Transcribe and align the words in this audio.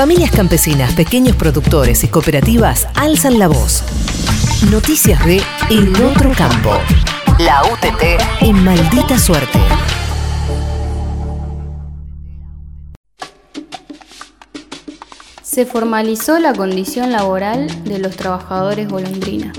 Familias 0.00 0.30
campesinas, 0.30 0.94
pequeños 0.94 1.36
productores 1.36 2.04
y 2.04 2.08
cooperativas 2.08 2.88
alzan 2.94 3.38
la 3.38 3.48
voz. 3.48 3.82
Noticias 4.70 5.22
de 5.26 5.42
El 5.68 5.94
Otro 6.02 6.32
Campo. 6.32 6.72
La 7.38 7.62
UTT 7.64 8.18
en 8.40 8.64
maldita 8.64 9.18
suerte. 9.18 9.58
Se 15.42 15.66
formalizó 15.66 16.38
la 16.38 16.54
condición 16.54 17.12
laboral 17.12 17.84
de 17.84 17.98
los 17.98 18.16
trabajadores 18.16 18.88
golondrina. 18.88 19.52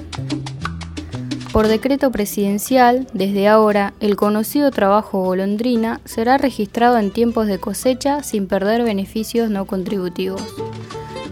Por 1.52 1.68
decreto 1.68 2.12
presidencial, 2.12 3.08
desde 3.14 3.50
ahora, 3.50 3.94
el 4.00 4.16
conocido 4.16 4.72
trabajo 4.72 5.22
golondrina 5.22 6.00
será 6.06 6.38
registrado 6.38 6.98
en 6.98 7.12
tiempos 7.12 7.46
de 7.48 7.60
cosecha 7.60 8.24
sin 8.24 8.48
perder 8.48 8.84
beneficios 8.84 9.50
no 9.50 9.66
contributivos. 9.66 10.42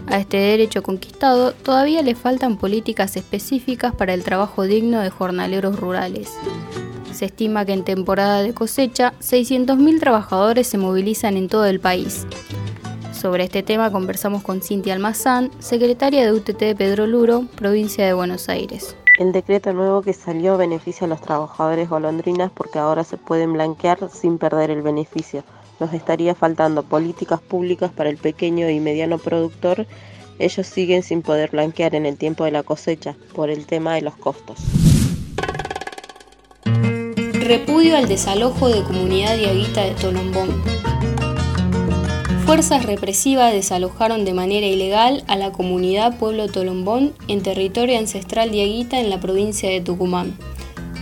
A 0.08 0.18
este 0.18 0.36
derecho 0.36 0.82
conquistado 0.82 1.52
todavía 1.52 2.02
le 2.02 2.14
faltan 2.14 2.58
políticas 2.58 3.16
específicas 3.16 3.94
para 3.94 4.12
el 4.12 4.22
trabajo 4.22 4.64
digno 4.64 5.00
de 5.00 5.08
jornaleros 5.08 5.80
rurales. 5.80 6.30
Se 7.14 7.24
estima 7.24 7.64
que 7.64 7.72
en 7.72 7.84
temporada 7.84 8.42
de 8.42 8.52
cosecha 8.52 9.14
600.000 9.20 10.00
trabajadores 10.00 10.66
se 10.66 10.76
movilizan 10.76 11.38
en 11.38 11.48
todo 11.48 11.64
el 11.64 11.80
país. 11.80 12.26
Sobre 13.12 13.44
este 13.44 13.62
tema 13.62 13.90
conversamos 13.90 14.42
con 14.42 14.60
Cintia 14.60 14.92
Almazán, 14.92 15.50
secretaria 15.60 16.26
de 16.26 16.32
UTT 16.32 16.58
de 16.58 16.74
Pedro 16.74 17.06
Luro, 17.06 17.46
provincia 17.56 18.04
de 18.04 18.12
Buenos 18.12 18.50
Aires. 18.50 18.96
El 19.20 19.32
decreto 19.32 19.74
nuevo 19.74 20.00
que 20.00 20.14
salió 20.14 20.56
beneficia 20.56 21.04
a 21.04 21.08
los 21.08 21.20
trabajadores 21.20 21.90
golondrinas 21.90 22.50
porque 22.50 22.78
ahora 22.78 23.04
se 23.04 23.18
pueden 23.18 23.52
blanquear 23.52 24.08
sin 24.10 24.38
perder 24.38 24.70
el 24.70 24.80
beneficio. 24.80 25.44
Nos 25.78 25.92
estaría 25.92 26.34
faltando 26.34 26.82
políticas 26.84 27.38
públicas 27.38 27.92
para 27.92 28.08
el 28.08 28.16
pequeño 28.16 28.70
y 28.70 28.80
mediano 28.80 29.18
productor. 29.18 29.86
Ellos 30.38 30.66
siguen 30.66 31.02
sin 31.02 31.20
poder 31.20 31.50
blanquear 31.50 31.94
en 31.94 32.06
el 32.06 32.16
tiempo 32.16 32.44
de 32.44 32.52
la 32.52 32.62
cosecha 32.62 33.14
por 33.34 33.50
el 33.50 33.66
tema 33.66 33.94
de 33.94 34.00
los 34.00 34.16
costos. 34.16 34.58
Repudio 37.34 37.98
al 37.98 38.08
desalojo 38.08 38.70
de 38.70 38.82
comunidad 38.84 39.36
diaguita 39.36 39.82
de 39.82 39.96
Tolombón 39.96 40.62
fuerzas 42.50 42.84
represivas 42.84 43.52
desalojaron 43.52 44.24
de 44.24 44.34
manera 44.34 44.66
ilegal 44.66 45.22
a 45.28 45.36
la 45.36 45.52
comunidad 45.52 46.18
Pueblo 46.18 46.48
Tolombón 46.48 47.12
en 47.28 47.44
territorio 47.44 47.96
ancestral 47.96 48.50
diaguita 48.50 48.98
en 48.98 49.08
la 49.08 49.20
provincia 49.20 49.70
de 49.70 49.80
Tucumán. 49.80 50.36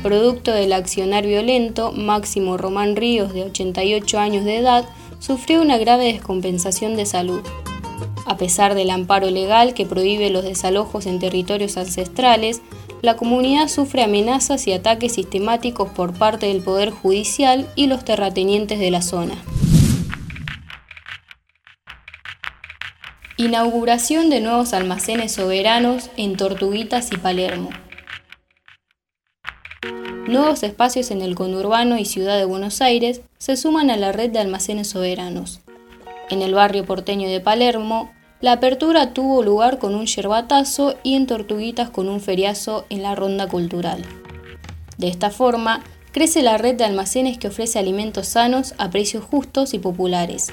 Producto 0.03 0.53
del 0.53 0.75
accionar 0.75 1.27
violento, 1.27 1.93
Máximo 1.93 2.59
Román 2.59 2.97
Ríos, 2.97 3.33
de 3.33 3.45
88 3.45 4.19
años 4.19 4.45
de 4.45 4.59
edad, 4.59 4.85
sufrió 5.21 5.63
una 5.63 5.79
grave 5.79 6.13
descompensación 6.13 6.97
de 6.97 7.07
salud. 7.07 7.41
A 8.27 8.37
pesar 8.37 8.75
del 8.75 8.91
amparo 8.91 9.31
legal 9.31 9.73
que 9.73 9.87
prohíbe 9.87 10.29
los 10.29 10.45
desalojos 10.45 11.07
en 11.07 11.19
territorios 11.19 11.79
ancestrales, 11.79 12.61
la 13.01 13.17
comunidad 13.17 13.69
sufre 13.69 14.03
amenazas 14.03 14.67
y 14.67 14.75
ataques 14.75 15.15
sistemáticos 15.15 15.89
por 15.89 16.13
parte 16.13 16.45
del 16.45 16.61
Poder 16.61 16.91
Judicial 16.91 17.67
y 17.75 17.87
los 17.87 18.05
terratenientes 18.05 18.79
de 18.79 18.91
la 18.91 19.01
zona. 19.01 19.43
Inauguración 23.41 24.31
de 24.31 24.41
nuevos 24.41 24.73
almacenes 24.73 25.31
soberanos 25.31 26.11
en 26.17 26.37
Tortuguitas 26.37 27.13
y 27.13 27.19
Palermo. 27.19 27.71
Nuevos 30.27 30.65
espacios 30.65 31.13
en 31.13 31.23
el 31.23 31.37
conurbano 31.37 31.99
y 31.99 32.05
ciudad 32.05 32.37
de 32.37 32.47
Buenos 32.47 32.81
Aires 32.81 33.21
se 33.39 33.57
suman 33.57 33.91
a 33.91 33.97
la 33.97 34.11
red 34.11 34.31
de 34.31 34.41
almacenes 34.41 34.89
soberanos. 34.89 35.61
En 36.31 36.43
el 36.43 36.53
barrio 36.53 36.85
porteño 36.85 37.29
de 37.29 37.39
Palermo, 37.39 38.11
la 38.41 38.55
apertura 38.55 39.15
tuvo 39.15 39.45
lugar 39.45 39.79
con 39.79 39.95
un 39.95 40.07
yerbatazo 40.07 40.97
y 41.05 41.15
en 41.15 41.29
Tortuguitas 41.29 41.91
con 41.91 42.09
un 42.09 42.21
feriazo 42.21 42.87
en 42.91 43.05
la 43.05 43.15
ronda 43.15 43.47
cultural. 43.47 44.03
De 44.97 45.07
esta 45.07 45.31
forma, 45.31 45.85
crece 46.11 46.43
la 46.43 46.59
red 46.59 46.75
de 46.75 46.87
almacenes 46.87 47.39
que 47.39 47.47
ofrece 47.47 47.79
alimentos 47.79 48.27
sanos 48.27 48.75
a 48.79 48.91
precios 48.91 49.23
justos 49.23 49.75
y 49.75 49.79
populares, 49.79 50.51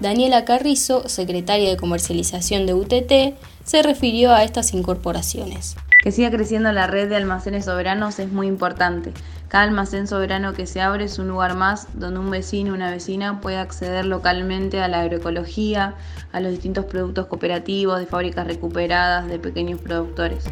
Daniela 0.00 0.44
Carrizo, 0.44 1.08
secretaria 1.08 1.70
de 1.70 1.76
comercialización 1.76 2.66
de 2.66 2.74
UTT, 2.74 3.36
se 3.64 3.82
refirió 3.82 4.32
a 4.32 4.42
estas 4.42 4.74
incorporaciones. 4.74 5.76
Que 6.02 6.10
siga 6.10 6.30
creciendo 6.30 6.72
la 6.72 6.88
red 6.88 7.08
de 7.08 7.16
almacenes 7.16 7.66
soberanos 7.66 8.18
es 8.18 8.32
muy 8.32 8.48
importante. 8.48 9.12
Cada 9.46 9.64
almacén 9.64 10.08
soberano 10.08 10.54
que 10.54 10.66
se 10.66 10.80
abre 10.80 11.04
es 11.04 11.18
un 11.18 11.28
lugar 11.28 11.54
más 11.54 11.86
donde 11.94 12.18
un 12.18 12.30
vecino 12.30 12.72
o 12.72 12.74
una 12.74 12.90
vecina 12.90 13.40
puede 13.40 13.58
acceder 13.58 14.06
localmente 14.06 14.80
a 14.80 14.88
la 14.88 15.02
agroecología, 15.02 15.94
a 16.32 16.40
los 16.40 16.50
distintos 16.50 16.86
productos 16.86 17.26
cooperativos, 17.26 18.00
de 18.00 18.06
fábricas 18.06 18.46
recuperadas, 18.46 19.28
de 19.28 19.38
pequeños 19.38 19.80
productores. 19.80 20.44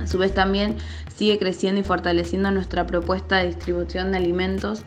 A 0.00 0.06
su 0.06 0.18
vez 0.18 0.34
también 0.34 0.76
sigue 1.16 1.38
creciendo 1.38 1.80
y 1.80 1.84
fortaleciendo 1.84 2.50
nuestra 2.50 2.86
propuesta 2.86 3.36
de 3.36 3.46
distribución 3.46 4.10
de 4.10 4.18
alimentos 4.18 4.82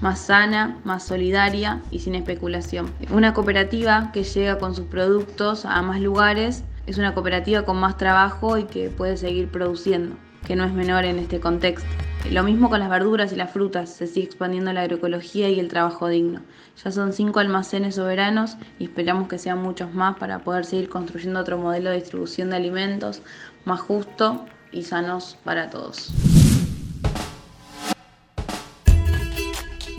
más 0.00 0.20
sana, 0.20 0.78
más 0.84 1.04
solidaria 1.04 1.82
y 1.90 2.00
sin 2.00 2.14
especulación. 2.14 2.90
Una 3.10 3.34
cooperativa 3.34 4.10
que 4.12 4.24
llega 4.24 4.58
con 4.58 4.74
sus 4.74 4.86
productos 4.86 5.64
a 5.64 5.80
más 5.82 6.00
lugares 6.00 6.64
es 6.86 6.98
una 6.98 7.14
cooperativa 7.14 7.62
con 7.62 7.78
más 7.78 7.96
trabajo 7.96 8.58
y 8.58 8.64
que 8.64 8.90
puede 8.90 9.16
seguir 9.16 9.48
produciendo, 9.48 10.16
que 10.46 10.56
no 10.56 10.64
es 10.64 10.72
menor 10.72 11.04
en 11.04 11.18
este 11.18 11.40
contexto. 11.40 11.88
Lo 12.30 12.42
mismo 12.42 12.70
con 12.70 12.80
las 12.80 12.88
verduras 12.88 13.32
y 13.32 13.36
las 13.36 13.50
frutas, 13.50 13.90
se 13.90 14.06
sigue 14.06 14.26
expandiendo 14.26 14.72
la 14.72 14.82
agroecología 14.82 15.50
y 15.50 15.60
el 15.60 15.68
trabajo 15.68 16.08
digno. 16.08 16.40
Ya 16.82 16.90
son 16.90 17.12
cinco 17.12 17.40
almacenes 17.40 17.96
soberanos 17.96 18.56
y 18.78 18.84
esperamos 18.84 19.28
que 19.28 19.38
sean 19.38 19.62
muchos 19.62 19.92
más 19.92 20.16
para 20.16 20.38
poder 20.38 20.64
seguir 20.64 20.88
construyendo 20.88 21.40
otro 21.40 21.58
modelo 21.58 21.90
de 21.90 21.96
distribución 21.96 22.50
de 22.50 22.56
alimentos 22.56 23.20
más 23.66 23.80
justo 23.80 24.46
y 24.72 24.82
sanos 24.82 25.36
para 25.44 25.68
todos. 25.68 26.12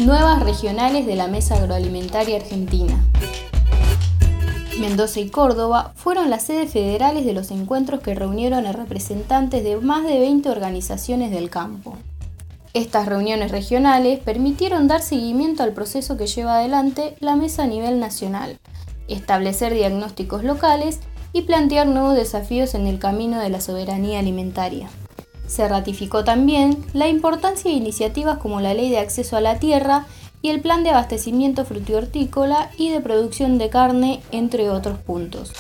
Nuevas 0.06 0.44
regionales 0.44 1.08
de 1.08 1.16
la 1.16 1.26
Mesa 1.26 1.56
Agroalimentaria 1.56 2.36
Argentina. 2.36 2.94
Mendoza 4.80 5.20
y 5.20 5.30
Córdoba 5.30 5.94
fueron 5.96 6.30
las 6.30 6.44
sedes 6.44 6.72
federales 6.72 7.26
de 7.26 7.34
los 7.34 7.50
encuentros 7.50 8.02
que 8.02 8.14
reunieron 8.14 8.68
a 8.68 8.72
representantes 8.72 9.64
de 9.64 9.78
más 9.78 10.06
de 10.06 10.20
20 10.20 10.48
organizaciones 10.52 11.32
del 11.32 11.50
campo. 11.50 11.98
Estas 12.76 13.08
reuniones 13.08 13.50
regionales 13.50 14.20
permitieron 14.20 14.88
dar 14.88 15.02
seguimiento 15.02 15.64
al 15.64 15.74
proceso 15.74 16.18
que 16.18 16.28
lleva 16.28 16.58
adelante 16.60 17.16
la 17.20 17.36
mesa 17.36 17.64
a 17.64 17.68
nivel 17.68 18.00
nacional, 18.00 18.60
establecer 19.08 19.74
diagnósticos 19.74 20.44
locales 20.44 21.00
y 21.34 21.42
plantear 21.42 21.88
nuevos 21.88 22.14
desafíos 22.14 22.76
en 22.76 22.86
el 22.86 23.00
camino 23.00 23.40
de 23.40 23.50
la 23.50 23.60
soberanía 23.60 24.20
alimentaria. 24.20 24.88
Se 25.47 25.67
ratificó 25.67 26.23
también 26.23 26.83
la 26.94 27.07
importancia 27.07 27.72
de 27.72 27.78
iniciativas 27.78 28.38
como 28.39 28.61
la 28.61 28.73
Ley 28.73 28.89
de 28.89 29.00
Acceso 29.00 29.38
a 29.38 29.41
la 29.41 29.59
Tierra 29.59 30.06
y 30.41 30.50
el 30.50 30.61
Plan 30.61 30.83
de 30.83 30.91
Abastecimiento 30.91 31.66
Frutihortícola 31.66 32.69
y 32.78 32.89
de 32.89 33.01
Producción 33.01 33.57
de 33.57 33.69
Carne, 33.69 34.22
entre 34.31 34.69
otros 34.69 35.00
puntos. 35.00 35.51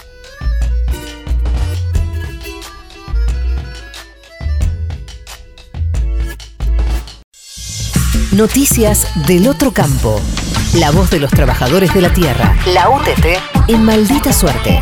Noticias 8.35 9.07
del 9.27 9.47
otro 9.47 9.71
campo. 9.71 10.19
La 10.75 10.91
voz 10.91 11.09
de 11.09 11.19
los 11.19 11.31
trabajadores 11.31 11.93
de 11.93 12.01
la 12.01 12.11
tierra. 12.11 12.53
La 12.73 12.89
UTT 12.89 13.69
en 13.69 13.83
maldita 13.85 14.33
suerte. 14.33 14.81